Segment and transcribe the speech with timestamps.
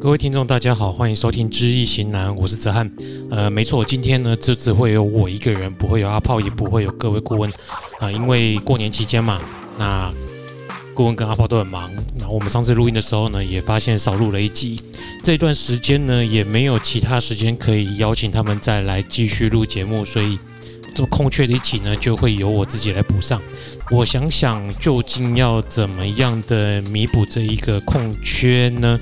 [0.00, 2.90] 各位听众，大家好，欢迎收听《知易行难》，我是哲翰。
[3.30, 7.52] 呃，没错，今天呢，就只会有我一个人，不会有阿炮，也不会有各位顾问
[7.98, 9.42] 啊、因为过年期间嘛，
[9.78, 10.10] 那
[10.94, 11.90] 顾问跟阿炮都很忙。
[12.18, 14.80] 那我们上次录音的时候呢，也发现少录了一集。
[15.22, 20.38] 这段时间呢，也没有其他时间可以邀请他们再来继续录节目，所以
[20.94, 23.40] 这空缺的一集呢，就会由我自己来补上。
[23.90, 28.98] 我想想，究竟要怎么样的弥补这一个空缺呢？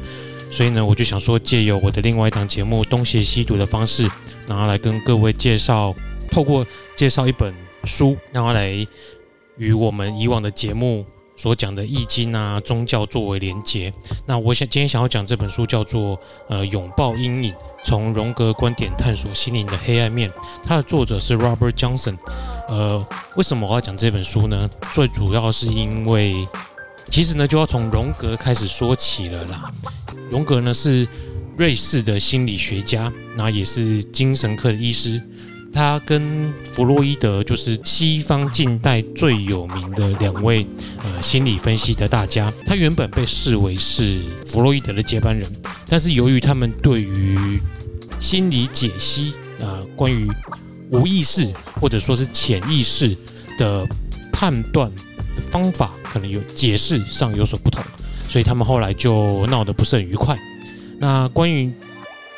[0.50, 4.10] 所以呢，我就想说，借由我的另外一档节目《东邪西毒》的方式，
[4.46, 5.94] 然后来跟各位介绍，
[6.32, 6.66] 透过
[6.96, 8.74] 介绍一本书，然后来
[9.56, 11.04] 与我们以往的节目
[11.36, 13.92] 所讲的易经啊、宗教作为连结。
[14.26, 20.28] 那我想今天想要讲这本书叫做呃《拥抱阴影：从荣格观点探索心灵的黑暗面》，
[20.64, 22.16] 它的作者是 Robert Johnson。
[22.68, 23.06] 呃，
[23.36, 24.68] 为什么我要讲这本书呢？
[24.92, 26.34] 最主要是因为。
[27.10, 29.72] 其实呢，就要从荣格开始说起了啦。
[30.30, 31.06] 荣格呢是
[31.56, 35.20] 瑞士的心理学家，那也是精神科的医师。
[35.72, 40.66] 他跟弗洛伊德就是西方近代最有名的两位
[41.02, 42.52] 呃心理分析的大家。
[42.66, 45.46] 他原本被视为是弗洛伊德的接班人，
[45.86, 47.60] 但是由于他们对于
[48.18, 50.30] 心理解析啊、关于
[50.90, 51.46] 无意识
[51.80, 53.16] 或者说是潜意识
[53.58, 53.86] 的
[54.32, 54.90] 判断
[55.48, 55.90] 方法。
[56.10, 57.84] 可能有解释上有所不同，
[58.30, 60.38] 所以他们后来就闹得不是很愉快。
[60.98, 61.70] 那关于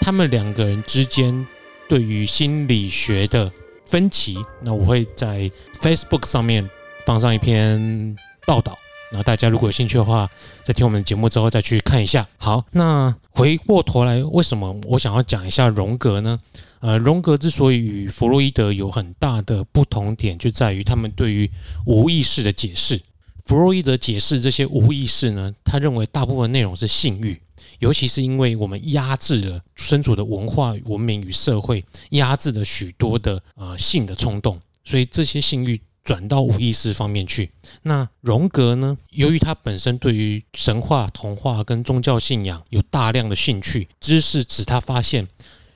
[0.00, 1.47] 他们两个人之间
[1.88, 3.48] 对于心理学的
[3.86, 5.48] 分歧，那我会在
[5.81, 6.69] Facebook 上面
[7.06, 8.77] 放上一篇报道。
[9.12, 10.28] 那大家如果有兴趣的话，
[10.64, 12.27] 在听我们的节目之后再去看一下。
[12.38, 16.41] 好，那回过头来，为什么我想要讲一下荣格呢？
[16.80, 21.50] 呃，荣格之所以与弗洛伊德有很大的不同点，就在于他们对于
[21.84, 23.00] 无意识的解释。
[23.44, 27.38] 弗洛伊德解释这些无意识呢，他认为大部分内容是性欲，
[27.80, 37.50] 尤其是因为我们压制了身处的文化文明与社会，压制了许多的呃性的冲动，所以这些性欲转到无意识方面去。
[37.82, 45.28] 那荣格呢，由于他本身对于神话、童话跟宗教信仰有大量的兴趣，知识使他发现。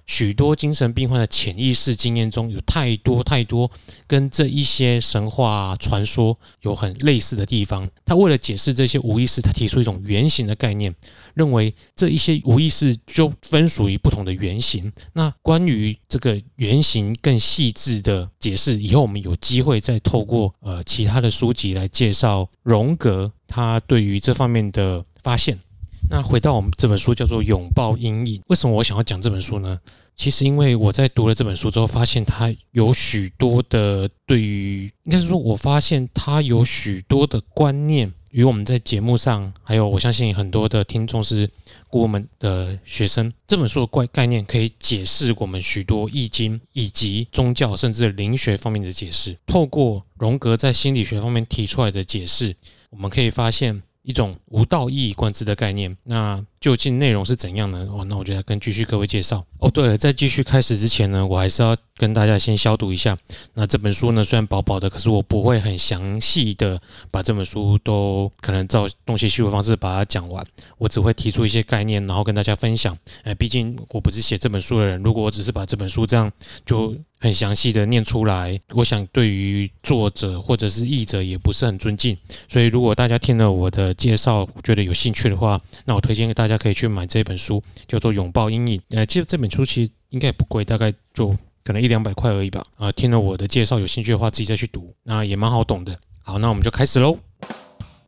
[0.06, 3.70] 许多精神病患的潜意识经验中有太多太多
[4.06, 7.88] 跟这一些神话传说有很类似的地方。
[8.04, 10.94] 他为了解释这些无意识，他提出一种原型的概念，
[11.34, 14.92] 认为这一些无意识就分属于不同的原型。
[15.14, 25.58] 那关于这个原型更细致的解释，以后我们有机会再透过呃其他的书籍来介绍荣格他对于这方面的发现。
[26.08, 29.80] 那回到我们这本书叫做《拥抱阴影》，为什么我想要讲这本书呢？
[30.14, 41.50] 其实因为我在读了这本书之后，发现它有许多的对于，应该是说，我发现它有许多的观念与我们在节目上，还有我相信很多的听众是
[41.88, 49.36] 顾问的学生，这本书的概概念可以解释我们许多易经以及宗教甚至灵学方面的解释。
[49.46, 52.54] 透过荣格在心理学方面提出来的解释，
[52.90, 53.82] 我们可以发现。
[54.04, 57.88] 一种无道一以贯之的概念，那究竟内容是怎样呢？
[57.90, 59.44] 哦，那我就来跟继续各位介绍。
[59.58, 63.16] 哦，对了，在继续开始之前呢，我还是要跟大家先消毒一下。
[63.54, 70.44] 那这本书呢，虽然薄薄的，可是我不会很详细的把这本书都可能照东邪西毒的方式把它讲完，
[70.78, 72.96] 我只会提出一些概念，然后跟大家分享。
[73.22, 76.30] 哎，毕竟我不是写这本书的人，如果我只是把这本书这样
[76.64, 76.96] 就。
[77.20, 82.14] 很详细的念出来，我想对于作者或者是译者也不是很尊敬，
[82.50, 88.78] 所以如果大家听了我的介绍觉得有兴趣的话，那我推荐大家可以去买这本书，叫做《拥抱阴影》。
[88.90, 92.62] 呃，其实这本书其实应该也不贵，大概就可能一两百块而已吧。
[92.76, 95.98] 啊，听了我的介绍有兴趣的话，自己再去读，那也蛮好懂的。
[96.22, 97.18] 好，那我们就开始喽。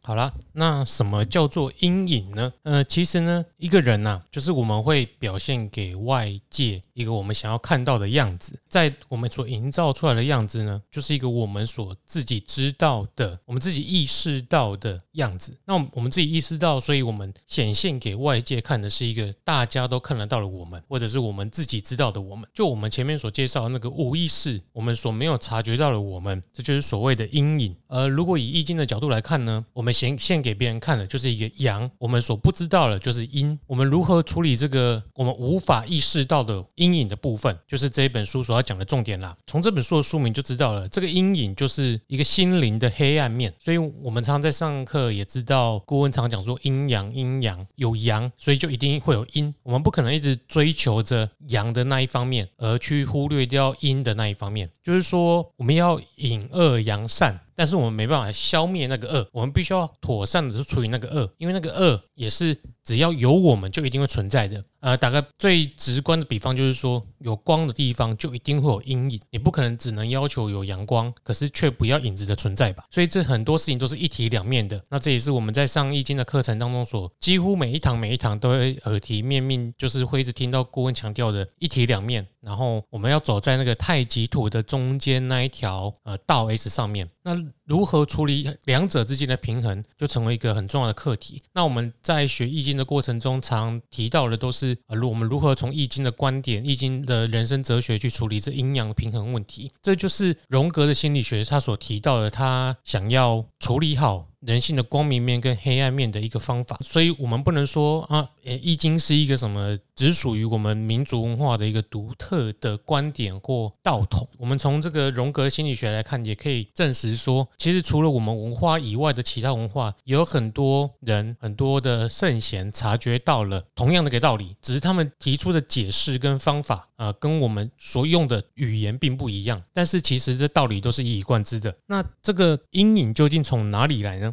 [0.06, 2.52] 好了，那什么叫做阴影呢？
[2.62, 15.58] 呃，其实呢，一个人呐、啊，就是我们会表现给外界一个我们想要看到的样子，在我们所营造出来的样子呢，就是一个我们所自己知道的、我们自己意识到的样子。
[15.64, 22.48] 那我们自己意识到，所以我们显现给外界看的是一个大家都看得到的我们，或者是我们自己知道的我们。
[22.54, 27.74] 就我们前面所介绍的那个无意识，我们所没有察觉到的我们，这就是所谓的阴影。
[27.88, 33.58] 而如果以易经的角度来看呢，我们显现给别人看的就是一个阳，我们所不知道的就是阴。
[33.66, 39.34] 我们如何处理这个我们无法意识到的阴影的部分，就是这一本书所要讲的重点啦。
[39.46, 43.54] 从这本书的书名就知道了，这个阴影就是一个心灵的黑暗面。
[43.58, 49.54] 所以我们常常在上课也知道，顾问常讲说阴阳阴阳有阳，所以就一定会有阴。
[49.62, 54.68] 我们不可能一直追求着阳的那一方面，而去忽略掉阴的那一方面。
[54.84, 57.40] 就是说，我们要隐恶扬善。
[57.56, 64.62] 但是我们没办法消灭那个恶，我们必须要妥善的去处理那个恶，因为那个恶也是只要有我们就一定会存在的。
[64.80, 72.84] 呃，打个最直观的比方，就是说有光的地方就一定会有阴影，你不可能只能要求有阳光，可是却不要影子的存在吧？
[72.90, 74.82] 所以这很多事情都是一体两面的。
[74.90, 82.26] 那这也是我们在上易经的课程当中所几乎每一堂每一堂都会耳提面命，就是会一直听到顾问强调的一体两面。
[82.40, 87.34] 然后我们要走在那个太极图的中间那一条呃道 S 上面，那
[87.66, 91.42] 如何处理两者之间的平衡，就成为一个很重要的课题。
[91.52, 99.72] 那我们在学易经的过程中，常提到的都是呃，如我们如何从易经的观点、易经的人生哲学去处理这阴阳平衡问题。
[99.82, 104.28] 这就是荣格的心理学他所提到的，他想要处理好。
[104.46, 114.24] 人性的光明面跟黑暗面的一个方法，所以我们不能说啊，易经是一个什么只属于我们民族文化的一个独特的观点或道统。
[114.38, 129.60] 我们从这个荣格心理学来看，也可以证实说，其实除了我们文化以外的其他文化，有很多人、很多的圣贤察觉到了同样的一个道理，只是他们提出的解释跟方法啊，跟我们所用的语言并不一样。
[129.72, 131.74] 但是其实这道理都是一以贯之的。
[131.86, 134.32] 那这个阴影究竟从哪里来呢？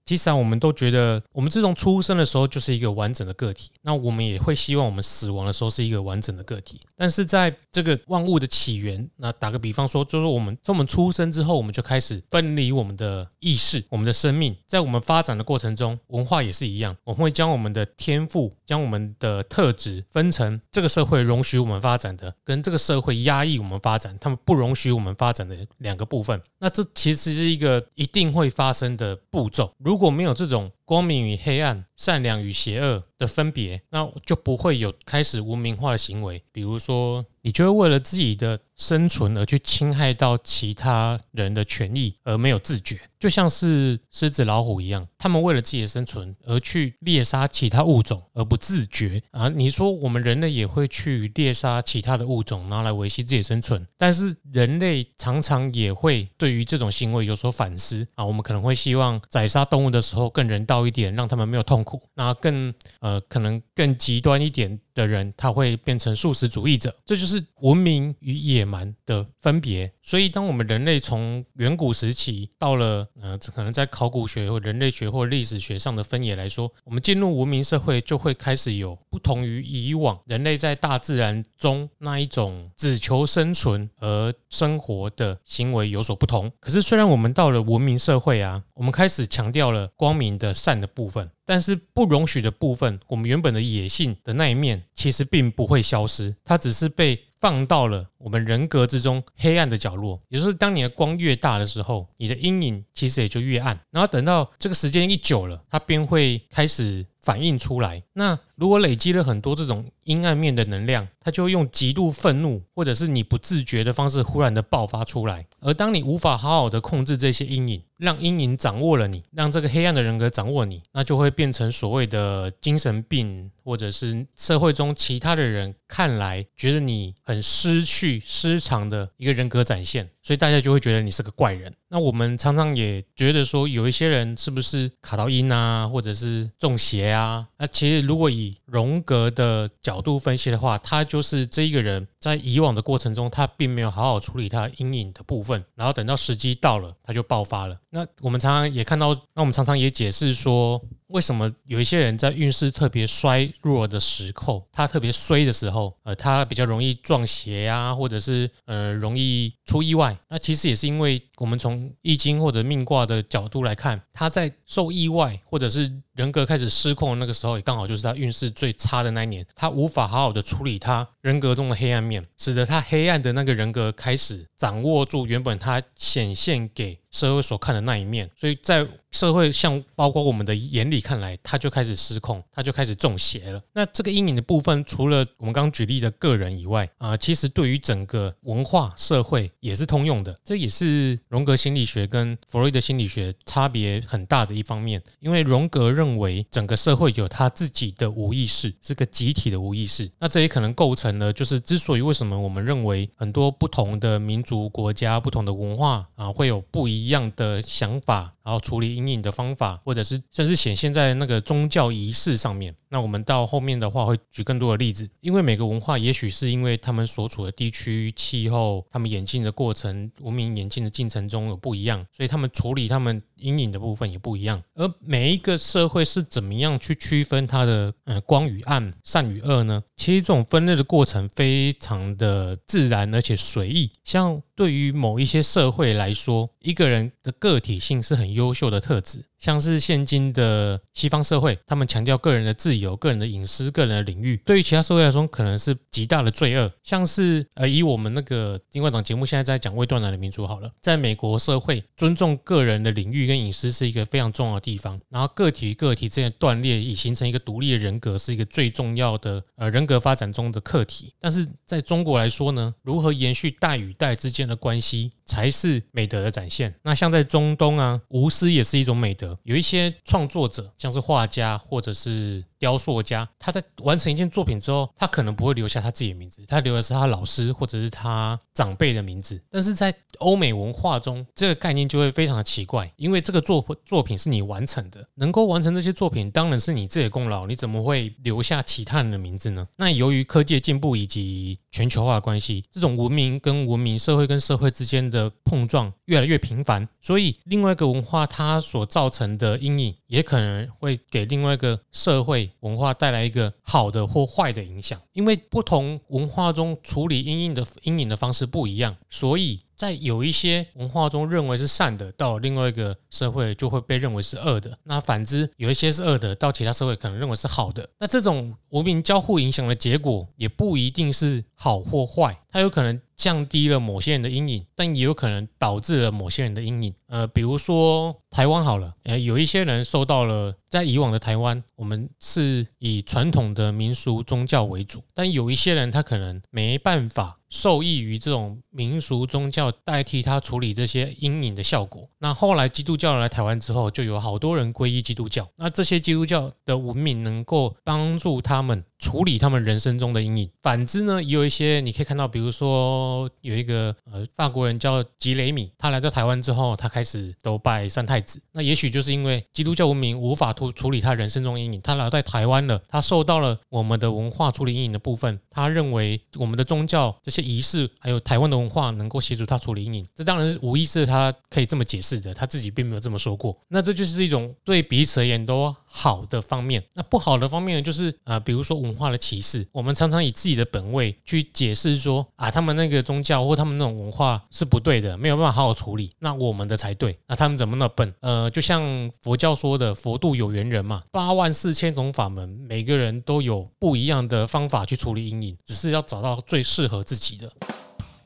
[0.11, 3.71] 其实啊，我们都觉得，我们自从出生的时候就是一个完整的个体。
[3.81, 6.81] 那我们也会希望我们死亡的时候是一个完整的个体。
[6.97, 14.53] 但是在这个万物的起源，那打个比方说，就是我们从我们出生之后，我们就开始分离我们的意识、我们的生命。
[14.67, 26.41] 在我们发展的过程中，文化也是一样，我们会将我们的天赋、将我们的特质分成这个社会容许我们发展的，跟这个社会压抑我们发展、他们不容许我们发展的两个部分。
[26.59, 29.73] 那这其实是一个一定会发生的步骤。
[29.77, 36.43] 如如果没有这种光明与黑暗、善良与邪恶的分别，那就不会有开始文明化的行为。
[36.51, 49.47] 比如说，你就会为了自己的生存而去侵害到其他人的权益，而没有自觉，就像是狮子、老虎一样，他们为了自己的生存而去猎杀其他物种，而不自觉啊。
[49.49, 58.25] 你说我们人类也会去猎杀其他的物种，拿来维系自己的生存，但是人类常常也会对于这种行为有所反思啊。
[58.25, 62.01] 我们可能会希望宰杀动物的时候更人道一点，让他们没有痛苦。
[62.13, 64.79] 那更呃，可能更极端一点。
[64.93, 69.89] 的人，他会变成素食主义者，这就是文明与野蛮的分别。
[70.03, 86.51] 所以，当我们人类从远古时期到了呃，可能在考古学或人类学或历史学上的分野来说，我们进入文明社会，就会开始有不同于以往人类在大自然中那一种只求生存而生活的行为有所不同。
[86.59, 91.29] 可是，虽然我们到了文明社会啊，我们开始强调了光明的善的部分。
[91.43, 100.21] 但是不容许的部分，我们原本的野性的那一面，其实并不会消失，它只是被放到了我们人格之中黑暗的角落。
[100.29, 103.77] 也就是当你的光越大的时候，你的阴影其实也就越暗。
[103.89, 108.03] 然后等到这个时间一久了，它便会开始反映出来。
[108.13, 115.45] 那如果累积了很多这种阴暗面的能量，它就会用极度愤怒，或者是你不自觉的方式，忽然的爆发出来。
[115.59, 131.73] 而当你无法好好的控制这些阴影，让阴影掌握了你，让这个黑暗的人格掌握你，那就会变成所谓的精神病，或者是社会中其他的人看来觉得你很失去失常的一个人格展现，所以大家就会觉得你是个怪人。
[131.89, 137.47] 那我们常常也觉得说，有一些人是不是卡到音啊，或者是中邪啊？
[137.57, 147.75] 那其实如果以荣格的角度分析的话，他就是这一个人在以往的过程中，他并没有好好处理他阴影的部分，然后等到时机到了，他就爆发了。
[147.89, 160.15] 那我们常常也看到，那我们常常也解释说，为什么有一些人在运势特别衰弱的时候，他特别衰的时候，呃，他比较容易撞邪啊，或者是呃容易出意外。
[160.29, 183.61] 那其实也是因为我们从易经或者命卦的角度来看，他在受意外或者是人格开始失控的那个时候，也刚好就是他运势最差的那一年，他无法好好的处理他人格中的黑暗面，使得他黑暗的那个人格开始掌握住原本他显现给社会所看的那一面，所以在社会像包括我们的眼里看来，他就开始失控，他就开始中邪了。
[183.73, 190.39] 那这个阴影的部分，除了我们刚举例的个人以外，啊，其实对于整个文化社会也是通用的。
[190.45, 195.01] 这也是荣格心理学跟弗洛伊德心理学差别很大的一方面。
[195.19, 200.09] 因为荣格认为整个社会有他自己的无意识，是个集体的无意识。
[200.19, 212.75] 那这也可能构成了，就是之所以为什么我们认为很多不同的民族、国家、不同的文化啊，会有不一一样的想法，然后处理阴影的方法，或者是甚至显现在那个宗教仪式上面。
[212.89, 224.61] 那我们到后面的话会举更多的例子，因为每个文化也许是因为他们所处的地区、气候、他们演进的过程、文明演进的进程中有不一样，所以他们处理他们阴影的部分也不一样。
[224.75, 229.81] 而每一个社会是怎么样去区分它的呃光与暗、善与恶呢？
[229.95, 233.89] 其实这种分类的过程非常的自然而且随意。
[234.03, 239.25] 像对于某一些社会来说，一个人的个体性是很优秀的特质。
[239.41, 246.71] 像是现今的西方社会，他们强调个人的自由、个人的隐私、个人的领域，对于其他社会来说，可能是极大的罪恶。
[246.83, 255.01] 像是呃，以我们那个另外档节目现在在讲未断奶的民族好了，在美国社会，尊重个人的领域跟隐私是一个非常重要的地方。
[255.09, 261.11] 然后个体与个体之间的断裂，以形成一个独立的人格，是一个最重要的呃人格发展中的课题。
[261.19, 266.71] 但是在中国来说呢，如何延续代与代之间的关系，才是美德的展现。
[266.83, 269.30] 那像在中东啊，无私也是一种美德。
[269.43, 279.41] 有一些创作者，像是画家或者是雕塑家，他在完成一件作品之后，他可能不会留下他自己的名字，他留的是他老师或者是他长辈的名字。
[279.49, 289.67] 但是在欧美文化中，这个概念就会非常的奇怪，因为这个作作品是你完成的，能够完成这些作品，当然是你自己的功劳，你怎么会留下其他人的名字呢？
[289.75, 309.59] 那由于科技进步以及全球化的关系，这种文明跟文明、社会跟社会之间的碰撞越来越频繁，所以另外一个文化它所造成成的阴影，也可能会给另外一个社会文化带来一个好的或坏的影响，因为不同文化中处理阴影的阴影的方式不一样，所以。
[309.81, 314.77] 在有一些文化中认为是善的，到另外一个社会就会被认为是恶的。
[314.83, 317.89] 那反之，有一些是恶的，到其他社会可能认为是好的。
[317.97, 326.91] 那这种文明交互影响的结果，也不一定是好或坏，它有可能降低了某些人的阴影，但也有可能导致了某些人的阴影。
[327.05, 337.37] 呃，比如说台湾好了，呃，有一些人受到了在以往的台湾，我们是以传统的民俗宗教为主，但有一些人他可能没办法。
[337.51, 342.09] 受益于这种民俗宗教代替他处理这些阴影的效果。
[342.17, 345.47] 那后来基督教来台湾之后，就有好多人皈依基督教。
[345.57, 350.49] 那这些基督教的文明能够帮助他们处理他们人生中的阴影。
[350.61, 358.41] 反之呢，也有一些你可以看到，比如说有一个呃法国人叫吉雷米，他来到台湾之后，他开始都拜三太子。
[358.53, 367.40] 那也许就是因为基督教文明无法处处理他人生中阴影，他来到台湾了，他受到了我们的文化处理阴影的部分，他认为我们的宗教这些。
[367.41, 373.57] 仪式还有台湾的文化能够协助他处理阴影，这当然是无疑是他可以这么解释的，他自己并没有这么说过。
[373.67, 376.81] 那这就是一种对彼此而言都好的方面。
[376.93, 387.17] 那不好的方面呢，就是啊、比如说文化的歧视，我们常常以自己的本位去解释说啊，他们那个宗教或他们那种文化是不对的，没有办法好好处理，那我们的才对。
[387.27, 388.13] 那他们怎么那么笨？
[388.21, 397.51] 呃，就像佛教说的“佛度有缘人”嘛，八万四千种法门，每个人都有不一样的方法去处理阴影，只是要找到最适合自己的。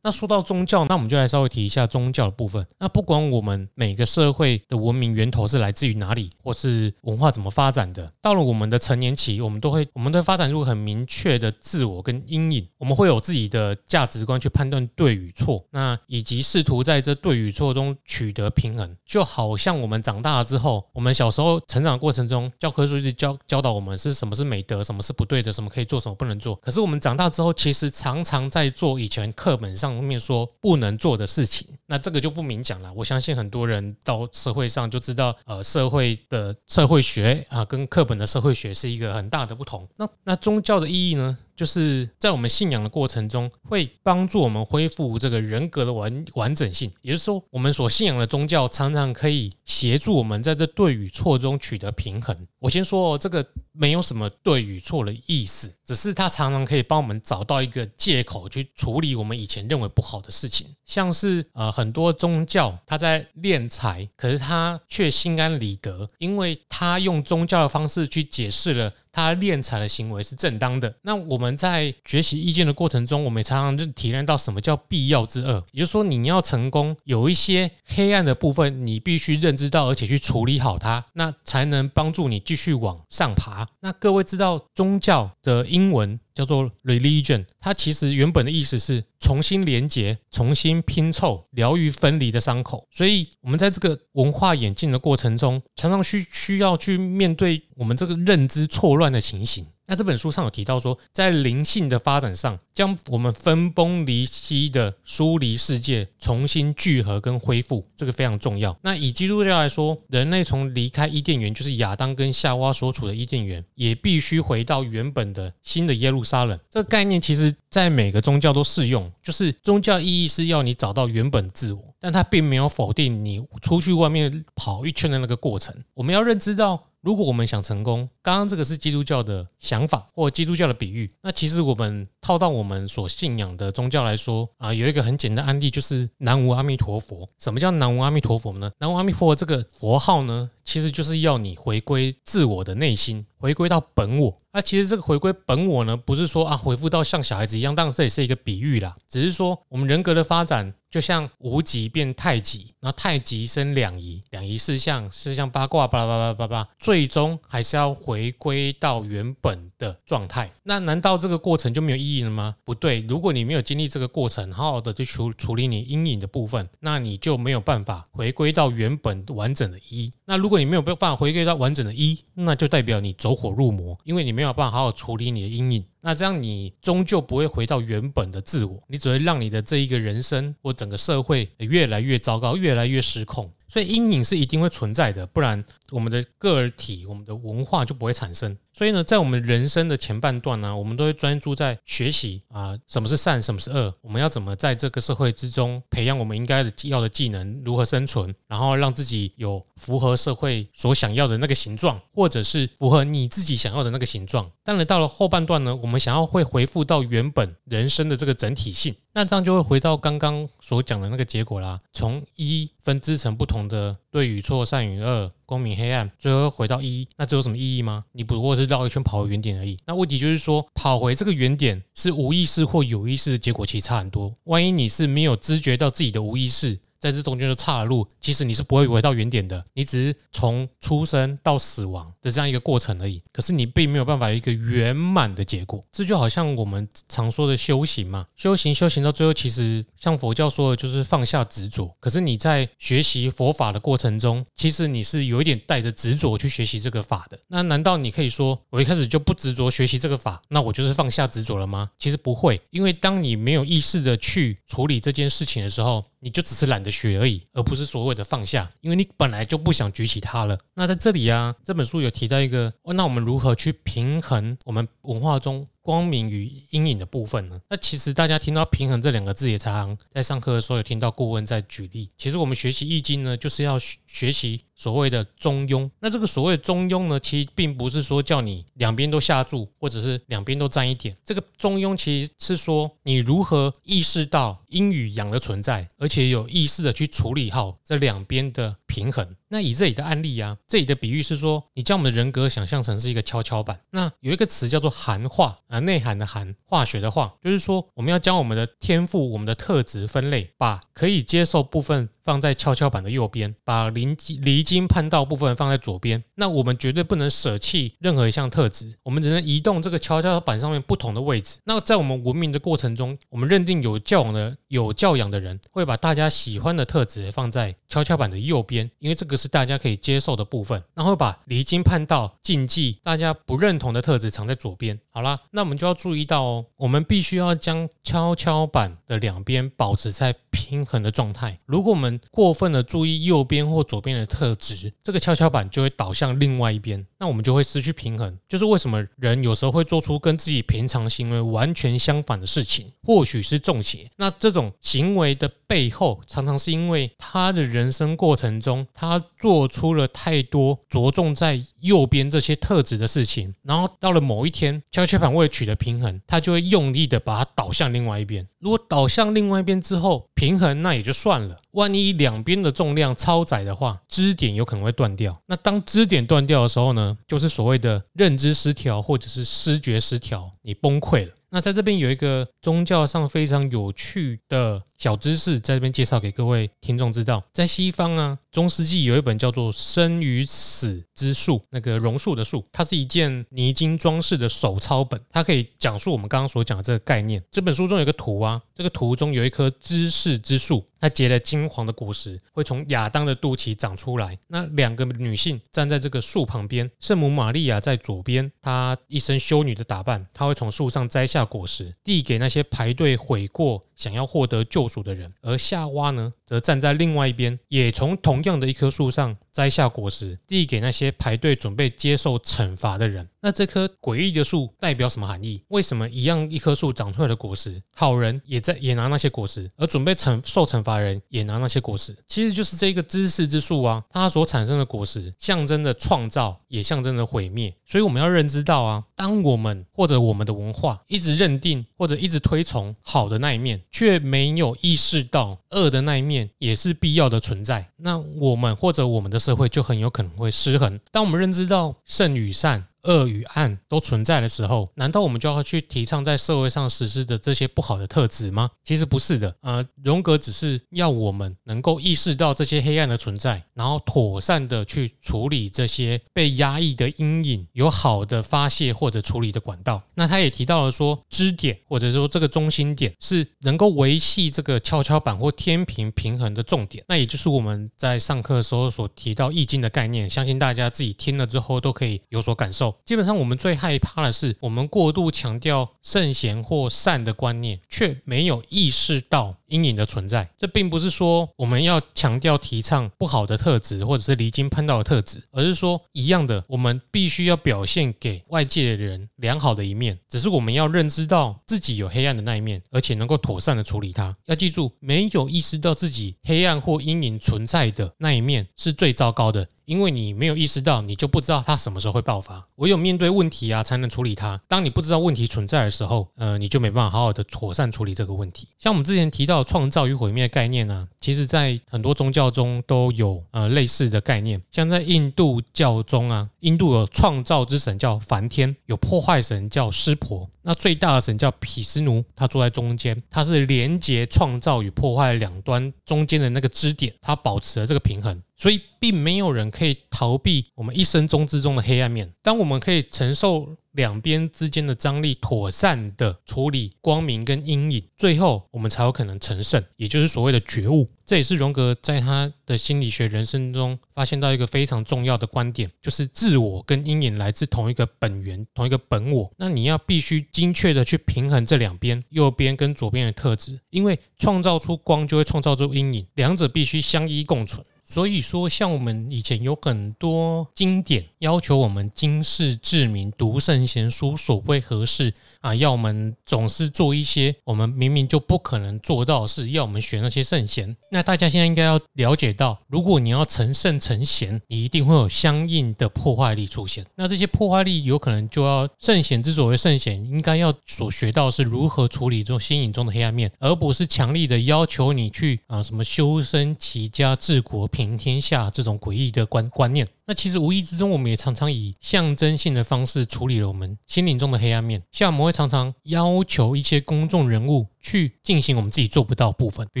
[0.02, 2.66] 那说到宗教，那我们就来稍微提一下宗教的部分。
[2.78, 12.66] 那不管我们每个社会的文明源头是来自于哪里，或是文化怎么发展的，到了我们的成年期，我们都会，我们都发展出很明确的自我跟阴影。
[12.78, 18.96] 我们会有自己的价值观去判断对与错，那以及试图在这对与错中取得平衡。
[19.04, 26.56] 就好像我们长大了之后，我们小时候成长的过程中，教科书一直教教导我们是什么是美德，什么是不对的，什么可以做，什么不能做。
[26.56, 29.89] 可是我们长大之后，其实常常在做以前课本上。
[29.94, 32.92] 方面说不能做的事情，那这个就不明讲了。
[32.94, 39.88] 我相信很多人到社会上就知道，呃，社会的社会学啊，跟课本的社会学是一个很大的不同。
[39.96, 41.38] 那那宗教的意义呢？
[41.60, 46.90] 就是在我们信仰的过程中，会帮助我们恢复这个人格的完完整性。
[47.02, 52.34] 也就是说，我们所信仰的宗教常常可以协助我们在这对与错中取得平衡。
[52.60, 60.66] 我先说哦，这个没有什么对与错的意思，只是它常常可以帮我们找到一个借口去处理我们以前认为不好的事情。
[60.86, 68.90] 像是呃很多宗教他在敛财，可是他却心安理得，因为他用宗教的方式去解释了。
[69.12, 70.94] 他敛财的行为是正当的。
[71.02, 75.64] 那我们在学习意见的过程中，我们常常就体验到什么叫必要之恶。
[75.72, 83.66] 也就是说，你要成功，有一些黑暗的部分，你必须认知到，而且去处理好它，那才能帮助你继续往上爬。
[83.80, 86.18] 那各位知道宗教的英文？
[86.34, 92.86] 叫做 religion，它其实原本的意思是重新连接、重新拼凑、疗愈分离的伤口。
[92.90, 99.66] 所以，我们在这个文化演进的过程中，常常需需要去面对我们这个认知错乱的情形。
[99.90, 108.78] 那这本书上有提到说，在灵性的发展上，将我们分崩离析的疏离世界重新聚合跟恢复，这个非常重要。
[108.82, 116.56] 那以基督教来说，人类从离开伊甸园，就是亚当跟夏娃所处的伊甸园，也必须回到原本的新的耶路撒冷。
[116.70, 125.74] 这个概念其实在每个宗教都适用，就是宗教意义是要你找到原本自我，但它并没有否定你出去外面跑一圈的那个过程。
[125.94, 126.89] 我们要认知到。
[127.02, 137.26] 如果我们想成功，刚刚这个是基督教的想法或基督教的比喻，那其实我们套到我们所信仰的宗教来说啊，有一个很简单案例，就是南无阿弥陀佛。
[137.38, 138.70] 什么叫南无阿弥陀佛呢？
[138.78, 144.36] 南无阿弥陀佛这个佛号呢，其实就是要你回归自我的内心，回归到本我。
[144.52, 150.74] 那其实这个回归本我呢，不是说啊回复到像小孩子一样，当然这也是一个比喻啦，只是说我们人格的发展。
[150.90, 160.50] 就像无极变太极，然后太极生两仪，两仪四象，四象八卦，巴拉巴拉巴拉，最终还是要回归到原本的状态。
[160.64, 162.56] 那难道这个过程就没有意义了吗？
[162.64, 170.10] 不对，如果你没有经历这个过程，好好的去处处理你阴影的部分，那你就没有办法回归到原本完整的一。
[170.24, 175.84] 那如果你没有办法回归到完整的一，那就代表你走火入魔，因为你没有办法好好处理你的阴影。
[176.02, 183.52] 那这样你终究不会回到原本的自我，你只会让你的这一个人生或整个社会越来越糟糕，越来越失控。
[183.68, 188.56] 所以阴影是一定会存在的，不然我们的个体、我们的文化就不会产生。
[188.80, 204.50] 所以呢，在我们人生的前半段呢，我们都会专注在学习啊，什么是善，什么是恶，我们要怎么在这个社会之中培养我们应该的要的技能，如何生存，然后让自己有符合社会所想要的那个形状，或者是符合你自己想要的那个形状。
[204.64, 208.94] 当然，到了后半段呢，我们想要会回复到原本人生的这个整体性。
[209.12, 218.04] 那这样就会回到刚刚所讲的那个结果啦，从一分支成不同的对与错、善与恶、光明黑暗，最后回到一，那这有什么意义吗？
[218.12, 219.76] 你不过是绕一圈跑回原点而已。
[219.84, 224.34] 那问题就是说，跑回这个原点是无意识或有意识的结果，其实差很多。
[224.44, 226.78] 万一你是没有知觉到自己的无意识。
[227.00, 233.22] 在这中间就岔路，其实你是不会回到原点的，你只是从出生到死亡的这样一个过程而已。
[233.32, 241.90] 可是你并没有办法有一个圆满的结果，这就好像我们常说的修行嘛，修行修行到最后，其实像佛教说的，就是放下执着。
[241.98, 247.38] 可是你在学习佛法的过程中，其实你是有一点带着执着去学习这个法的。
[247.48, 251.90] 那难道你可以说我一开始就不执着学习这个法，那我就是放下执着了吗？
[251.98, 260.58] 其实不会，因为当你没有意识的去处理这件事情的时候，你就只是懒得学而已，而不是所谓的放下，因为你本来就不想举起它了。
[260.74, 267.60] 那在这里啊，这本书有提到一个，那我们如何去平衡我们文化中光明与阴影的部分呢？
[267.68, 272.10] 那其实大家听到“平衡”这两个字，也常常在上课的时候有听到顾问在举例。
[272.16, 275.90] 其实我们学习易经呢，就是要学习所谓的中庸。
[276.00, 281.16] 那这个所谓中庸呢，其实并不是说叫你两边都下注，或者是两边都沾一点。
[281.24, 289.24] 这个中庸其实是说你如何意识到阴与阳的存在，而且有意识的去处理好这两边的平衡。
[289.48, 293.80] 那以这里的案例啊，这里的比喻是说，你将我们的人格想象成是一个跷跷板。
[293.90, 306.22] 那有一个词叫做含化啊，内涵的含，化学的化，就是说我们要将我们的天赋、我们的特质分类，把可以接受部分放在跷跷板的右边，把离离经叛道部分放在左边。
[306.34, 311.58] 那我们绝对不能舍弃任何一项特质，我们只能移动这个跷跷板上面不同的位置。
[311.64, 320.80] 那在我们文明的过程中，我们认定有教养的、有教养的人会把大家喜欢的特质放在跷跷板的右边因为这个是大家可以接受的部分。
[320.94, 324.98] 然后把离经叛道、禁忌、大家不认同的特质藏在左边。
[325.10, 331.58] 好啦，那我们就要注意到哦，我们必须要将跷跷板的两边保持在平衡的状态。
[331.66, 338.38] 如果我们过分的注意右边或左边的特质，这个跷跷板就会倒向另外一边，那我们就会失去平衡。
[338.48, 344.06] 就是为什么人有时候会做出跟自己平常行为完全相反的事情，或许是中邪。
[344.16, 358.46] 那这种行为的背后，常常是因为他的人生过程中，他做出了太多着重在右边这些特质的事情，然后到了某一天，跷跷板为了取得平衡，他就会用力的把它倒向另外一边。
[358.58, 361.54] 如果倒向另外一边之后，平衡那也就算了。
[361.72, 365.40] 万一两边的重量超载的话，支点有可能会断掉。
[365.46, 371.32] 那当支点断掉的时候呢，就是所谓的认知失调或者是思觉失调，你崩溃了。
[371.52, 377.42] 那在这边有一个宗教上非常有趣的小知识，在这边介绍给各位听众知道。
[377.52, 387.42] 在西方啊，中世纪有一本叫做《生与死之树》，那个榕树的树，它是一件泥金装饰的手抄本，它可以讲述我们刚刚所讲的这个概念。
[387.50, 390.84] 这本书中有一个图啊，这个图中有一棵知识之树。
[391.00, 394.38] 它结了金黄的果实，会从亚当的肚脐长出来。
[394.48, 405.30] 那两个女性站在这个树旁边，圣母玛利亚在左边，她一身修女的打扮，她会从树上摘下果实，递给那些排队悔过、想要获得救赎的人。
[405.42, 413.28] 而夏娃呢，则站在另外一边，也从同样的一棵树上摘下果实，递给那些排队准备接受惩罚的人。
[413.42, 415.62] 那这棵诡异的树代表什么含义？
[415.68, 422.16] 为什么一样一棵树长出来的果实，好人也在也拿那些果实，而准备惩受惩罚的人也拿那些果实？
[422.26, 427.74] 其实就是这个知识之树啊，它所产生的果实，象征着创造，也象征着毁灭。
[427.86, 440.98] 所以我们要认知到啊，当我们或者我们的文化一直认定或者一直推崇好的那一面，却没有意识到恶的那一面也是必要的存在，那我们或者我们的社会就很有可能会失衡。
[441.10, 448.70] 当我们认知到圣与善，恶与暗都存在的时候，难道我们就要去提倡在社会上实施的这些不好的特质吗？
[448.84, 460.02] 其实不是的，呃，荣格只是要我们能够意识到这些黑暗的存在，然后妥善的去处理这些被压抑的阴影，有好的发泄或者处理的管道。
[460.14, 467.04] 那他也提到了说，支点或者说这个中心点是能够维系这个跷跷板或天平平衡的重点。
[467.08, 472.89] 那也就是我们在上课的时候所提到易经的概念，相信大家自己听了之后都可以有所感受。
[473.04, 480.46] 基本上，我们最害怕的是，我们过度强调圣贤或善的观念，却没有意识到阴影的存在。
[480.58, 490.18] 这并不是说我们要强调提倡不好的特质，或者是离经叛道的特质，而是说一样的，我们必须要表现给外界的人良好的一面。
[490.28, 494.36] 只是我们要认知到自己有黑暗的那一面，而且能够妥善的处理它。
[494.44, 499.66] 要记住，没有意识到自己黑暗或阴影存在的那一面是最糟糕的。
[499.86, 502.64] 因为你没有意识到，你就不知道它什么时候会爆发。
[502.76, 504.60] 唯有面对问题啊，才能处理它。
[504.68, 508.68] 当你不知道问题存在的时候，呃，你就没办法好好的妥善处理这个问题。
[508.78, 514.60] 像我们之前提到创造与毁灭概念呢、啊，其实在很多宗教中都有呃类似的概念。
[514.70, 520.48] 像在印度教中啊，印度有创造之神叫梵天，有破坏神叫湿婆。
[520.62, 528.42] 那最大的神叫毗湿奴，他坐在中间，他是连接创造与破坏两端中间的那个支点，他保持了这个平衡。
[528.56, 532.30] 所以，并没有人可以逃避我们一生中之中的黑暗面。
[532.42, 541.08] 当我们可以承受两边之间的张力，妥善的处理光明跟阴影，最后我们才有可能成圣，也就是所谓的觉悟。
[541.30, 549.48] 这也是荣格在他的心理学人生中发现到一个非常重要的观点，就是自我跟阴影来自同一个本源，同一个本我。
[549.56, 557.80] 那你要必须精确的去平衡这两边，右边跟左边的特质，因为创造出光就会创造出阴影，两者必须相依共存。
[558.10, 565.72] 所以说，像我们以前有很多经典要求我们经世致明、读圣贤书，所谓何事啊？
[565.76, 570.96] 要我们总是做一些我们明明就不可能做到的事，要我们学那些圣贤。
[571.12, 577.06] 那大家现在应该要了解到，如果你要成圣成贤，你一定会有相应的破坏力出现。
[577.14, 587.99] 那这些破坏力有可能就要圣贤之所为圣贤，应该要所学到是如何处理这种心灵中的黑暗面，而不是强力的要求你去啊什么修身齐家治国平。
[588.00, 595.02] 平天下这种诡异的观观念，那其实无意之中，我们也常常以象征性的方式处理了我们心灵中的黑暗面。
[595.10, 597.88] 像我们会常常要求一些公众人物。
[598.02, 600.00] 去进行我们自己做不到的部分，比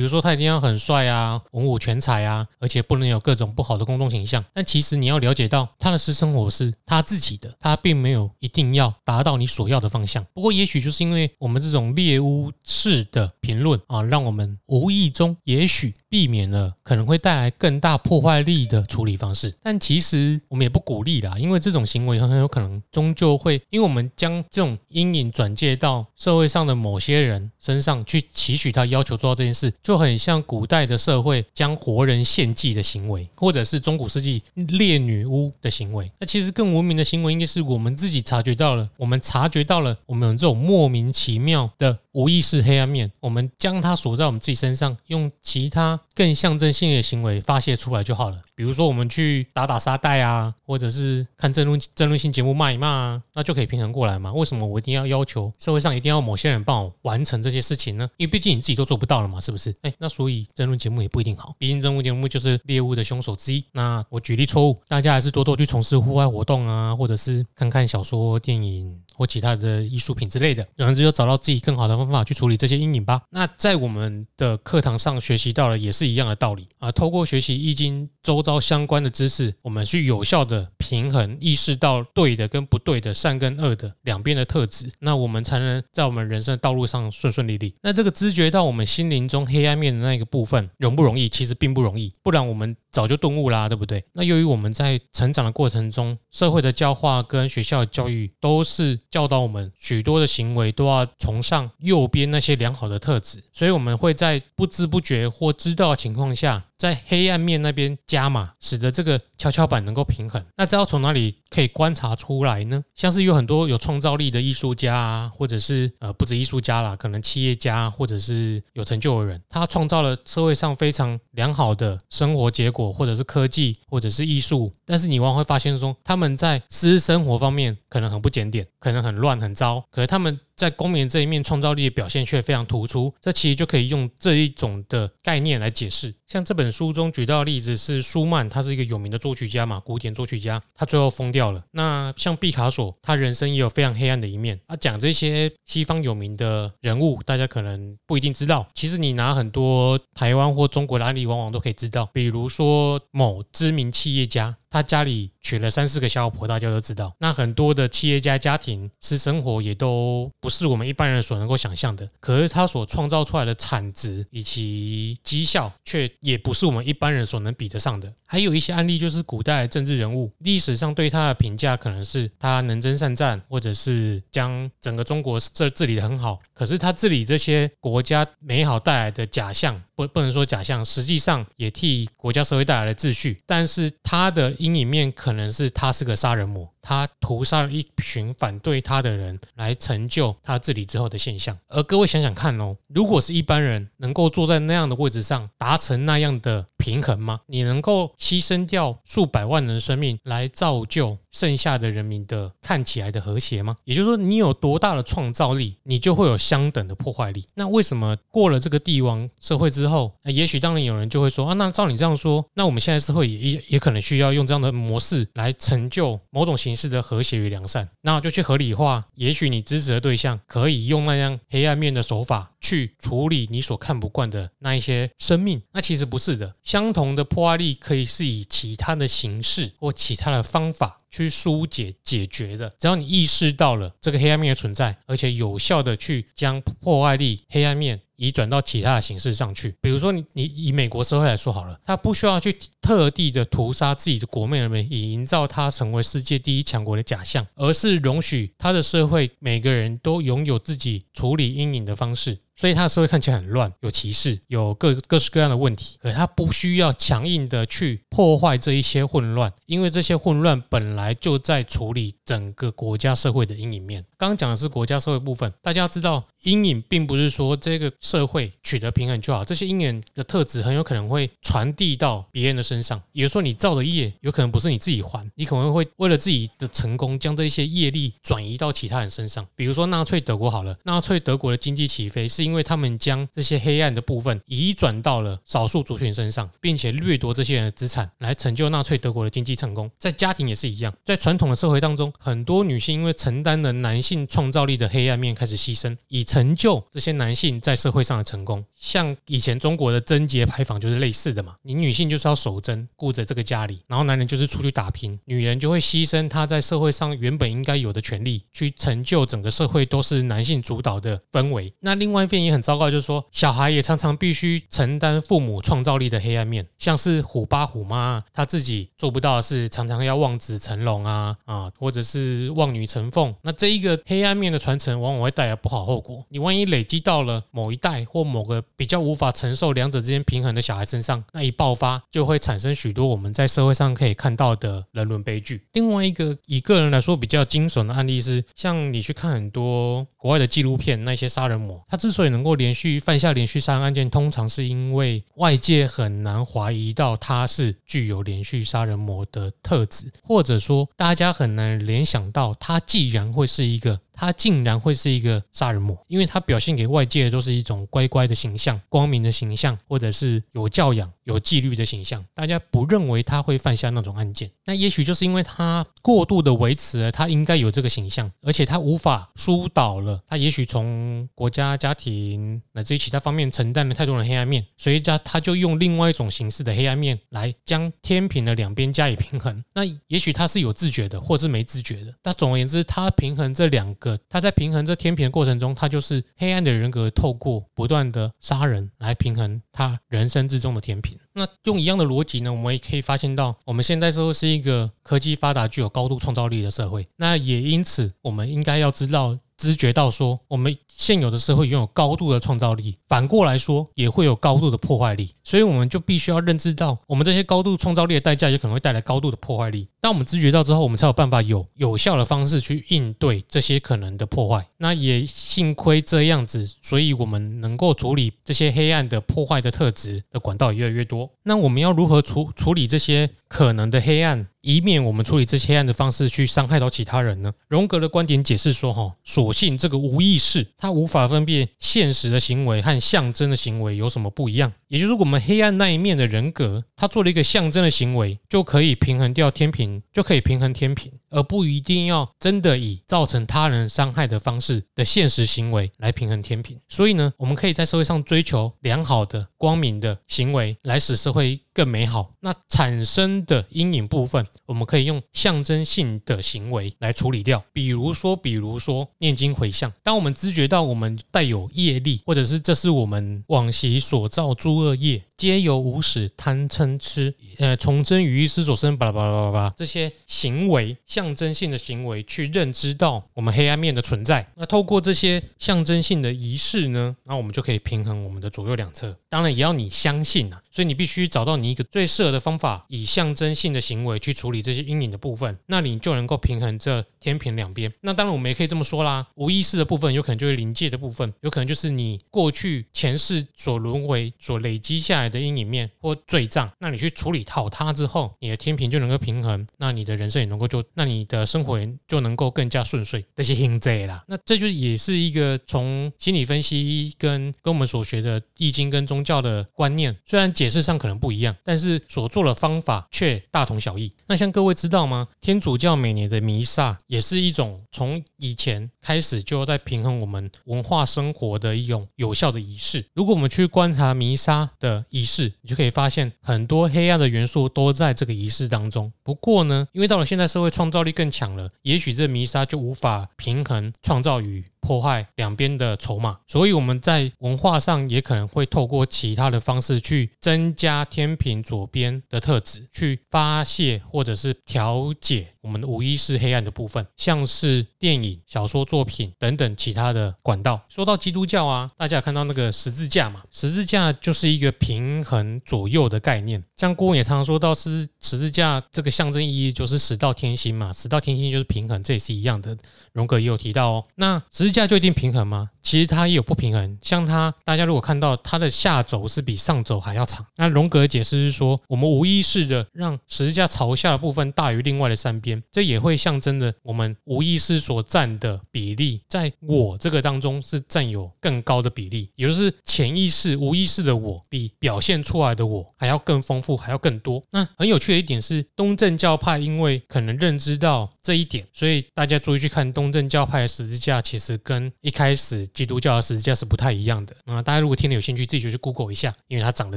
[0.00, 4.42] 如说他一定要很帅啊，文武全才啊，而且不能有各种不好的公众形象。
[4.54, 10.24] 但其实你要了解到，他的私生活是他自己的，他并没有一定要达到你所要的方向。
[10.32, 19.54] 不过，也许就是因为我们这种猎巫式的评论啊，让我们无意中也许避免了可能会带来更大破坏力的处理方式。
[19.62, 28.04] 但其实我们也不鼓励啦，因为这种行为很有可能终究会，因为我们将这种阴影转介到社会上的某些人身上。
[28.10, 36.10] 去期许他要求做到这件事，就很像古代的社会将活人献祭的行为，或者是中古世纪猎女巫的行为。
[36.18, 48.40] 那其实更文明的行为，应该是我们自己察觉到了，我们察觉到了，我们有这种莫名其妙的无意识黑暗面，我们将它锁在我们自己身上，用其他更象征性的行为发泄出来就好了。
[48.60, 54.34] 比如说，我们去打打沙袋啊，或者是看争论争论性节目骂一骂啊，那就可以平衡过来嘛。
[54.34, 57.96] 为什么我一定要要求社会上一定要某些人帮我完成这些事情？
[57.96, 58.06] 呢？
[58.18, 59.74] 因为毕竟你自己都做不到了嘛，是不是？
[59.80, 61.54] 哎，那所以争论节目也不一定好。
[61.56, 63.64] 毕竟争论节目就是猎物的凶手之一。
[63.72, 68.94] 那我举例错误，大家还是多多去从事户外活动啊，或者是看看小说、电影。
[69.20, 73.20] 或其他的艺术品之类的，总之就找到自己更好的方法去处理这些阴影吧。
[73.28, 87.74] 那在我们的课堂上学习到了也是一样的道理啊，透过学习易经周遭相关的知识，我们去有效的平衡意识到对的跟不对的善跟恶的两边的特质，那我们才能在我们人生的道路上顺顺利利。
[87.82, 91.28] 那这个知觉到我们心灵中黑暗面的那个部分容不容易？
[91.28, 94.02] 其实并不容易，不然我们早就顿悟啦，对不对？
[94.14, 110.42] 那由于我们在成长的过程中，社会的教化跟学校的教育都是教导我们许多的行为都要崇尚右边那些良好的特质，所以我们会在不知不觉或知道的情况下，在黑暗面那边加码，使得这个跷跷板能够平衡。
[110.56, 112.82] 那这要从哪里可以观察出来呢？
[112.94, 124.72] 像是有很多有创造力的艺术家啊，或者是呃不止艺术家啦，可能企业家或者是有成就的人，他创造了社会上非常良好的生活结果，或者是科技，或者是艺术。
[124.86, 130.40] 但是你往往会发现说，他们在私生活方面可能很不检点，可能很乱很糟，可是他们。
[130.60, 133.14] 在公民这一面，创造力的表现却非常突出。
[133.18, 136.14] 这其实就可以用这一种的概念来解释。
[136.26, 141.64] 像这本书中举到的例子是舒曼，他是一个有名的作曲家嘛，古典作曲家，他最后疯掉了。
[141.70, 144.60] 那像毕卡索，他人生也有非常黑暗的一面。
[144.66, 148.68] 啊，讲这些西方有名的人物，大家可能不一定知道。
[148.74, 152.06] 其实你拿很多台湾或中国的案例，往往都可以知道。
[152.12, 154.54] 比如说某知名企业家。
[154.72, 157.12] 他家里娶了三四个小老婆，大家都知道。
[157.18, 162.06] 那很多的企业家家庭私生活也都不是我们一般人所能够想象的。
[162.20, 168.12] 可是他所创造出来的产值以及绩效，却也不是我们一般人所能比得上的。
[168.26, 176.40] 还有一些案例，就是古代政治人物，历史上对他的评价可能是他能征善战，或者是将整个中国治治理得很好。
[176.52, 179.80] 可是他治理这些国家美好带来的假象。
[180.06, 186.68] 不不能说假象，实际上也替国家社会带来了秩序，但是他的阴影面可能是他是个杀人魔。
[186.82, 191.56] 他屠杀了一群反对他的人，来成就他治理之后的现象。
[191.68, 197.40] 而各位想想看哦，如果是一般人能够坐在那样的位置上，达成那样的平衡吗？
[197.46, 203.76] 你能够牺牲掉数百万人的生命，来造就剩下的人民的看起来的和谐吗？
[203.84, 207.44] 也就是说，你有多大的创造力，你就会有相等的破坏力。
[207.54, 219.04] 那为什么过了这个帝王社会之后，后也许当然有人就会说啊，那照你这样说，那我们现在社会也也也可能需要用这样的模式来成就某种形式的和谐与良善，那就去合理化。
[219.16, 226.52] 也许你支持的对象可以用那样黑暗面的手法去处理你所看不惯的那一些生命，那其实不是的。
[226.62, 232.72] 相同的破坏力可以是以其他的形式或其他的方法去疏解解决的。
[232.78, 238.00] 只要你意识到了这个黑暗面的存在，而且有效的去将破坏力、黑暗面。
[238.20, 252.36] 移转到其他的形式上去，比如说你你以美国社会来说好了，他不需要去特地的屠杀自己的国内人民，以营造他成为世界第一强国的假象，而是容许他的社会每个人都拥有自己处理阴影的方式。
[252.60, 255.96] 所以他的社会看起来很乱，有歧视，有各各式各样的问题。
[256.02, 264.04] 可他不需要强硬的去破坏这一些混乱，因为这些混乱本来就在处理整个国家社会的阴影面。
[264.18, 273.00] 刚刚讲的是国家社会部分，大家知道，阴影并不是说这个社会取得平衡就好，这些阴影的特质很有可能会传递到别人的身上。
[273.12, 279.46] 也就说，你造的业有可能不是你自己还，你可能会为了自己的成功，将这些业力转移到其他人身上。
[279.56, 289.88] 比如说纳粹德国好了，纳粹德国的经济起飞是因因为他们将这些黑暗的部分移转到了少数族群身上，并且掠夺这些人的资产，来成就纳粹德国的经济成功。
[290.00, 298.64] 在家庭也是一样，在传统的社会当中，很多女性因为承担了男性创造力的黑暗面，开始牺牲，以成就这些男性在社会上的成功。
[298.74, 311.72] 像以前中国的贞节牌坊就是类似的嘛，你女性就是要守贞，顾着这个家里，然后男人就是出去打拼，女人就会牺牲她在社会上原本应该有的权利，去成就整个社会都是男性主导的氛围。
[311.78, 312.39] 那另外一边。
[312.44, 323.34] 也很糟糕，就是说，小孩也常常必须承担父母创造力的黑暗面，像是虎爸虎妈，他自己做不到的是，常常要望子成龙啊啊，或者是望女成凤。
[323.42, 326.24] 那这一个黑暗面的传承，往往会带来不好后果。
[326.28, 335.62] 你万一累积到了某一代或某个比较无法承受两者之间平衡的小孩身上，那一爆发，就会产生许多我们在社会上可以看到的人伦悲剧。
[335.72, 364.50] 另外一个以个人来说比较惊悚的案例是，像你去看很多国外的纪录片，那些杀人魔，他之所以能够连续犯下连续杀人案件，通常是因为外界很难怀疑到他是具有连续杀人魔的特质，或者说大家很难联想到他既然会是一个他竟然会是一个杀人魔，因为他表现给外界的都是一种乖乖的形象、光明的形象，或者是有教养、有纪律的形象，大家不认为他会犯下那种案件。
[364.64, 379.64] 那也许就是因为他过度的维持了他应该有这个形象，而且他无法疏导了他，也许从国家、家庭乃至于其他方面承担了太多的黑暗面，所以他他就用另外一种形式的黑暗面来将天平的两边加以平衡。
[379.74, 382.14] 那也许他是有自觉的，或是没自觉的。
[382.22, 391.18] 但总而言之，他平衡这两个，他在平衡这天平的过程中，他就是黑暗的人格透过不断的杀人来平衡他人生之中的天平。
[391.32, 397.06] 那用一样的逻辑呢，我们也可以发现到，我们现代社会是一个科技发达、具有高度创造力的社会。
[397.16, 399.38] 那也因此，我们应该要知道。
[399.60, 409.86] 知觉到说，我们现有的社会拥有高度的创造力，反过来说也会有高度的破坏力，所以我们就必须要认知到，我们这些高度创造力的代价，也可能会带来高度的破坏力。
[410.00, 414.66] 当我们知觉到之后，我们才有办法有有效的方式去应对这些可能的破坏。
[414.78, 421.30] 那也幸亏这样子，所以我们能够处理这些黑暗的破坏的特质的管道也越来越多。
[421.42, 424.46] 那我们要如何处处理这些可能的黑暗？
[424.62, 427.50] 以免我们处理这些黑暗的方式去伤害到其他人呢？
[427.66, 434.72] 荣格的观点解释说，哈，所幸这个无意识，它无法分辨现实的行为和象征的行为有什么不一样。
[434.88, 446.78] 也就是我们黑暗那一面的人格，他做了一个象征的行为，就可以平衡掉天平，就可以平衡天平，而不一定要真的以造成他人伤害的方式的现实行为来平衡天平。
[446.88, 452.32] 所以呢，我们可以在社会上追求良好的、光明的行为，来使社会更美好。
[452.40, 459.92] 那产生的阴影部分，我们可以用象征性的行为来处理掉，比如说，比如说念经回向。
[460.02, 474.46] 当我们知觉到我们带有业力，或者是这是我们往昔所造诸恶业，皆由无始贪嗔痴，呃，从真语意识所生，巴拉巴拉巴拉巴拉这些行为，象征性的行为，去认知到我们黑暗面的存在。
[474.54, 479.16] 那透过这些象征性的仪式呢，那我们就可以平衡我们的左右两侧。
[479.30, 487.90] 当然，也要你相信啊，所以你必须找到你一个最适合的方法，以象征性的行为去处理这些阴影的部分，那你就能够平衡这天平两边。
[488.02, 496.70] 那当然，我们也可以这么说啦，无意识的部分有可能就是临界的部分，有可能就是你过去前世所轮回所累积下来的阴影面或罪障。
[496.78, 503.24] 那你去处理好它之后，你的天平就能够平衡，那你的人生也能够就，那你的生活就能够更加顺遂。
[503.34, 514.12] 这些 hinze 啦，那这就也是一个从心理分析跟跟我们所学的易经跟宗教的观念，虽然解释上可能不一样，但是所做的方法却大同小异。
[514.26, 515.28] 那像各位知道吗？
[515.40, 523.04] 天主教每年的弥撒也是一种从以前开始就在平衡我们文化生活的一种有效的仪式。
[523.14, 529.12] 如果我们去观察弥撒的仪仪式，你就可以发现很多黑暗的元素都在这个仪式当中。
[529.22, 550.80] 不过呢，因为到了现在社会创造力更强了，也许这弥撒就无法平衡创造与破坏两边的筹码，所以我们在文化上也可能会透过其他的方式去增加天平左边的特质，去发泄或者是调解我们无意识黑暗的部分，像是电影、小说作品等等其他的管道。
[550.88, 553.42] 说到基督教啊，大家有看到那个十字架嘛？
[553.50, 556.62] 十字架就是一个平衡左右的概念。
[556.76, 562.76] 像郭文也常常说到，是十字架这个象征意义就是十道天心嘛，十道天心就是平衡，这也是一样的。
[563.12, 565.70] 荣格也有提到哦，那十支架就一定平衡吗？
[565.82, 570.46] 其实它也有不平衡，像它，大家如果看到它的下轴是比上轴还要长。
[570.56, 587.42] 那荣格的解释是说，我们无意识的让十字架朝下的部分大于另外的三边，这也会象征着我们无意识所占的比例，在我这个当中是占有更高的比例，也就是潜意识、无意识的我比表现出来的我还要更丰富，还要更多。
[587.50, 595.66] 那很有趣的一点是，东正教派因为可能认知到这一点，所以大家注意去看东正教派的十字架，其实跟一开始。
[595.72, 597.62] 基督教的十字架是不太一样的啊！
[597.62, 599.96] 大家如果听得有兴趣，自己就去 Google 一下，因为它长得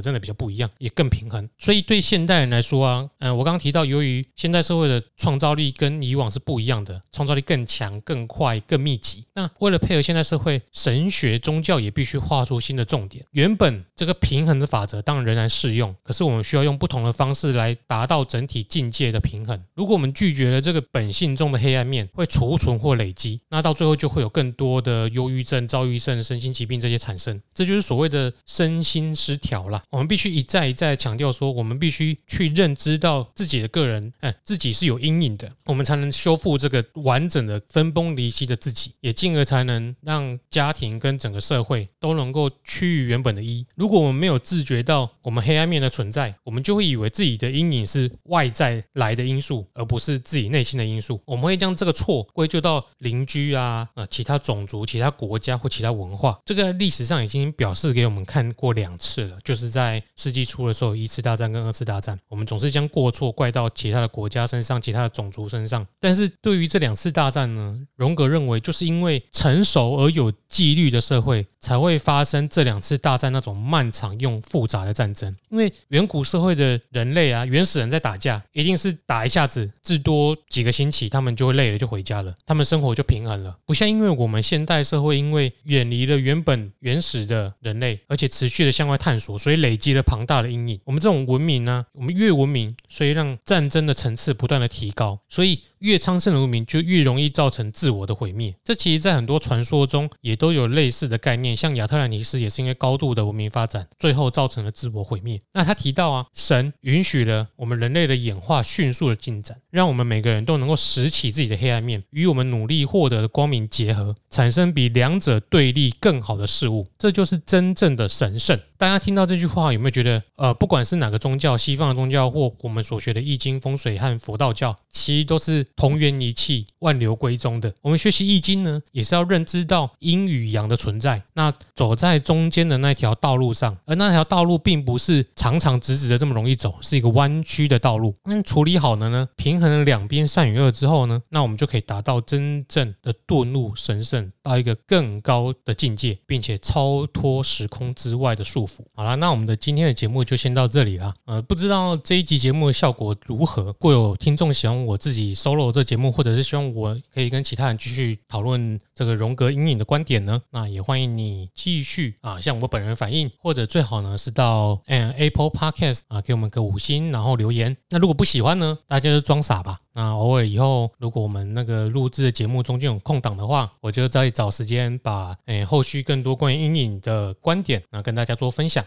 [0.00, 1.48] 真的比较不一样，也更平衡。
[1.58, 9.24] 所以对现代人来说啊，嗯，我刚刚提到，由于现代社会的创造力跟以往是不一样的，创造力更强、更快、更密集。
[9.34, 13.24] 那为了配合现代社会，神学宗教也必须画出新的重点。
[13.32, 19.60] 原本这个平衡的法则当然仍然适用，可是我们需要用不同的方式来达到整体境界的平衡。
[19.74, 27.40] 如果我们拒绝了这个本性中的黑暗面，会储存或累积，那到最后就会有更多的忧郁症、躁郁症、身心疾病这些产生。
[27.52, 29.82] 这就是所谓的身心失调啦。
[29.90, 43.66] 我们必须一再一再强调说，我们必须去认知到自己的个人，哎，自己是有阴影的，我们才能修复这个完整的分崩离析的自己，也进而才能让家庭跟整个社会都能够趋于原本的一。
[43.74, 51.20] 如果我们没有自觉到我们黑暗面的存在，我们就会以为自己的阴影是外在来的因素，而不是自己内心的因素。
[51.24, 56.38] 我们会将这个错归咎到邻居啊、呃、其他种族、其他国家或其他文化。
[56.44, 65.84] 这个历史上已经表示给我们看过两次了，就是在世纪初的时候，一次大战跟二次大战，我们总是将过错怪到其他的国家身上、其他的种族身上。
[65.98, 75.34] 但是对于这两次大战呢，荣格认为就是因为成熟而有纪律的社会才会发生这两次大战那种漫长又复杂的战争。
[75.48, 83.56] 因为远古社会的人类啊，原始人在打架，一定是打一下子，至多几个星期，他们就会累了就回家了，他们生活就平衡了。
[83.64, 90.80] 不像因为我们我们现代社会因为远离了原本原始的人类，而且持续的向外探索，所以累积了庞大的阴影。
[90.82, 98.52] 我们这种文明呢，我们越文明，所以让战争的层次不断的提高，所以越昌盛的文明就越容易造成自我的毁灭。
[98.64, 105.40] 这其实，在很多传说中也都有类似的概念，像亚特兰蒂斯也是因为高度的文明发展，最后造成了自我毁灭。
[105.52, 116.86] 那他提到啊，神允许了我们人类的演化迅速的进展，让我们每个人都能够拾起自己的黑暗面，与我们努力获得的光明结合，产生比两者对立更好的事物。
[116.98, 118.58] 这就是真正的神圣。
[118.76, 127.72] 大家听到这句话，有没有觉得，呃，不管是哪个宗教，西方的宗教或我们所学的易经、风水和佛道教，其实都是同源一气、万流归宗的。
[127.80, 131.22] 我们学习易经呢，也是要认知到阴与阳的存在。
[131.32, 138.14] 那走在中间的那条道路上，而那条道路并不是长长直直的这么容易走，是一个弯曲的道路。
[138.24, 148.80] 那处理好了呢，平衡了两边善与恶之后呢，那我们就可以达到真正的顿悟神圣，到一个更高的境界，并且超脱时空之外的束缚。
[148.94, 151.14] 好了，那我们的今天的节目就先到这里了。
[151.24, 153.62] 呃，不知道这一集节目的效果如何？
[153.64, 167.76] 如果有听众喜欢我自己 solo 这节目，或者是希望我可以跟其他人继续讨论这个荣格阴影的观点呢，那也欢迎你继续啊向我本人反映，或者最好呢是到 Apple Podcast 啊给我们个五星，然后留言。
[167.88, 169.78] 那如果不喜欢呢，大家就装傻吧。
[169.96, 178.84] 那偶尔以后，如果我们那个录制的节目中间有空档的话，我就就再找时间把诶后续更多关于阴影的观点啊跟大家做分享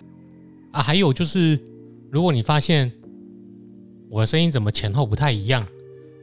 [0.72, 0.80] 啊。
[0.80, 1.60] 还有就是，
[2.12, 2.92] 如果你发现
[4.12, 5.66] 我的声音怎么前后不太一样，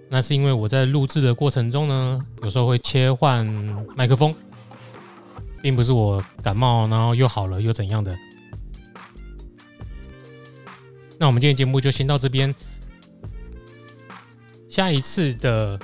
[0.09, 3.45] 那是因为我在录制的过程中呢，有时候会切换
[3.97, 4.33] 麦克风，
[5.61, 8.17] 并不是我感冒然后又好了又怎样的。
[11.19, 12.55] 那我们今天节目就先到这边。
[14.69, 15.77] 下一次的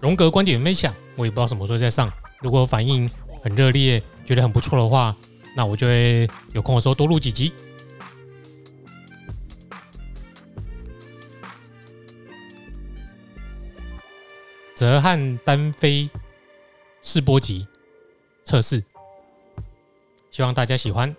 [0.00, 2.10] 荣格观点分享，我也不知道什么时候再上。
[2.40, 3.10] 如果反应
[3.42, 5.14] 很热烈，觉得很不错的话，
[5.56, 7.52] 那我就会有空的时候多录几集。
[14.74, 16.08] 泽汉单飞
[17.02, 17.66] 试播集
[18.44, 18.84] 测试，
[20.30, 21.16] 希望大家喜欢。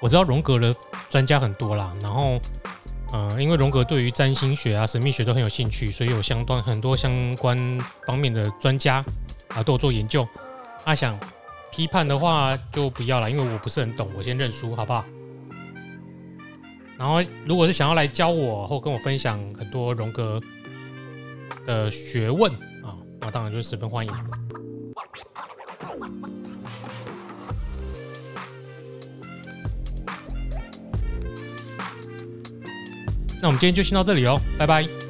[0.00, 0.74] 我知道荣格的
[1.10, 2.40] 专家很多啦，然后，
[3.12, 7.56] 呃，因为荣格对于占星学啊、神秘学都很有兴趣，所以有相当很多相关
[8.06, 9.04] 方面的专家
[9.48, 10.26] 啊都有做研究。
[10.84, 11.20] 他、啊、想
[11.70, 15.04] 批判的话就不要了，因为我不是很懂，我先认输，好不好？
[16.98, 20.40] 然后，如果是想要来教我或跟我分享很多荣格
[21.66, 22.50] 的学问
[22.82, 24.12] 啊，那当然就十分欢迎。
[33.42, 35.01] 那我们今天就先到这里哦，拜拜。